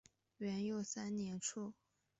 [0.39, 1.73] 元佑三年卒。